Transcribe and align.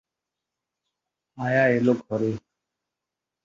আয়া 1.37 1.63
এল 1.67 1.87
ঘরে। 2.01 2.31